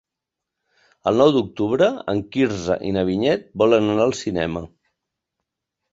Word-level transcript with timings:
El 1.11 1.19
nou 1.23 1.33
d'octubre 1.35 1.91
en 2.15 2.23
Quirze 2.35 2.77
i 2.89 2.95
na 2.97 3.05
Vinyet 3.11 3.47
volen 3.65 3.91
anar 3.93 4.11
al 4.11 4.19
cinema. 4.25 4.65